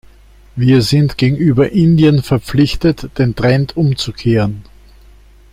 [0.55, 4.63] Wir sind gegenüber Indien verpflichtet, den Trend umzukehren.